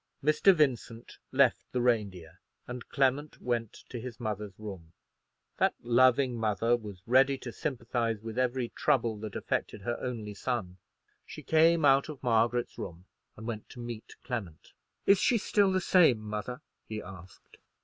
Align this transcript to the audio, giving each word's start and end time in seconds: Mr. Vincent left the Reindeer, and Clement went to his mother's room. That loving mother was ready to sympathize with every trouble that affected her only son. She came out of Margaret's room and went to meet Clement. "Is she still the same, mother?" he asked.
Mr. 0.23 0.51
Vincent 0.51 1.19
left 1.31 1.63
the 1.71 1.79
Reindeer, 1.79 2.39
and 2.65 2.89
Clement 2.89 3.39
went 3.39 3.71
to 3.87 3.99
his 4.01 4.19
mother's 4.19 4.57
room. 4.57 4.93
That 5.57 5.75
loving 5.79 6.33
mother 6.37 6.75
was 6.75 7.03
ready 7.05 7.37
to 7.37 7.51
sympathize 7.51 8.19
with 8.19 8.35
every 8.39 8.69
trouble 8.69 9.19
that 9.19 9.35
affected 9.35 9.83
her 9.83 9.99
only 9.99 10.33
son. 10.33 10.79
She 11.27 11.43
came 11.43 11.85
out 11.85 12.09
of 12.09 12.23
Margaret's 12.23 12.79
room 12.79 13.05
and 13.37 13.45
went 13.45 13.69
to 13.69 13.79
meet 13.79 14.15
Clement. 14.23 14.73
"Is 15.05 15.19
she 15.19 15.37
still 15.37 15.71
the 15.71 15.79
same, 15.79 16.17
mother?" 16.19 16.61
he 16.87 16.99
asked. 16.99 17.57